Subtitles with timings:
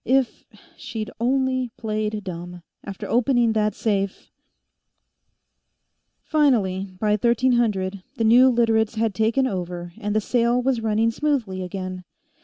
[0.03, 0.45] If
[0.77, 4.31] she'd only played dumb, after opening that safe
[6.23, 11.61] Finally, by 1300, the new Literates had taken over, and the sale was running smoothly
[11.61, 12.03] again.